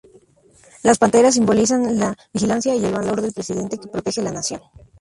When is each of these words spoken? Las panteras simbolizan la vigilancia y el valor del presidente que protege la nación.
Las 0.81 0.97
panteras 0.97 1.35
simbolizan 1.35 1.99
la 1.99 2.15
vigilancia 2.33 2.73
y 2.73 2.83
el 2.83 2.91
valor 2.91 3.21
del 3.21 3.33
presidente 3.33 3.77
que 3.77 3.87
protege 3.87 4.23
la 4.23 4.31
nación. 4.31 4.59